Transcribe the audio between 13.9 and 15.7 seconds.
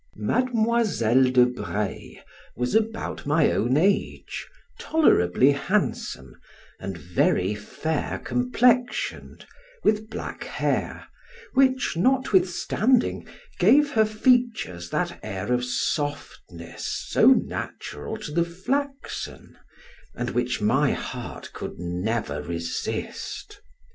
her features that air of